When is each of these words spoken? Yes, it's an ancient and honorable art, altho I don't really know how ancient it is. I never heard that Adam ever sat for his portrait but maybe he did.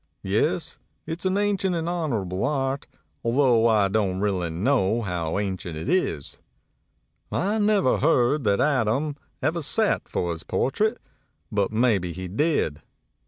Yes, 0.23 0.79
it's 1.05 1.27
an 1.27 1.37
ancient 1.37 1.75
and 1.75 1.87
honorable 1.87 2.43
art, 2.43 2.87
altho 3.23 3.67
I 3.67 3.87
don't 3.87 4.19
really 4.19 4.49
know 4.49 5.03
how 5.03 5.37
ancient 5.37 5.77
it 5.77 5.87
is. 5.87 6.39
I 7.31 7.59
never 7.59 7.99
heard 7.99 8.43
that 8.45 8.59
Adam 8.59 9.15
ever 9.43 9.61
sat 9.61 10.09
for 10.09 10.31
his 10.31 10.41
portrait 10.41 10.99
but 11.51 11.71
maybe 11.71 12.13
he 12.13 12.27
did. 12.27 12.81